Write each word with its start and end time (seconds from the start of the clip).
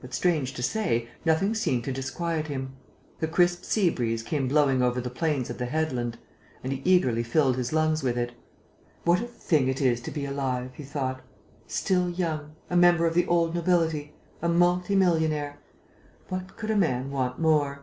But, 0.00 0.14
strange 0.14 0.52
to 0.54 0.62
say, 0.62 1.08
nothing 1.24 1.52
seemed 1.52 1.82
to 1.86 1.92
disquiet 1.92 2.46
him. 2.46 2.76
The 3.18 3.26
crisp 3.26 3.64
sea 3.64 3.90
breeze 3.90 4.22
came 4.22 4.46
blowing 4.46 4.80
over 4.80 5.00
the 5.00 5.10
plains 5.10 5.50
of 5.50 5.58
the 5.58 5.66
headland; 5.66 6.18
and 6.62 6.72
he 6.72 6.82
eagerly 6.88 7.24
filled 7.24 7.56
his 7.56 7.72
lungs 7.72 8.00
with 8.04 8.16
it: 8.16 8.30
"What 9.02 9.20
a 9.20 9.26
thing 9.26 9.66
it 9.66 9.80
is 9.80 10.00
to 10.02 10.12
be 10.12 10.24
alive!" 10.24 10.70
he 10.74 10.84
thought. 10.84 11.20
"Still 11.66 12.08
young, 12.08 12.54
a 12.70 12.76
member 12.76 13.06
of 13.06 13.14
the 13.14 13.26
old 13.26 13.56
nobility, 13.56 14.12
a 14.40 14.48
multi 14.48 14.94
millionaire: 14.94 15.58
what 16.28 16.56
could 16.56 16.70
a 16.70 16.76
man 16.76 17.10
want 17.10 17.40
more?" 17.40 17.82